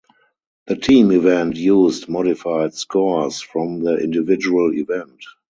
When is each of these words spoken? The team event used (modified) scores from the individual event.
The 0.65 0.77
team 0.77 1.11
event 1.11 1.55
used 1.57 2.09
(modified) 2.09 2.73
scores 2.73 3.39
from 3.39 3.81
the 3.83 3.97
individual 3.99 4.73
event. 4.73 5.21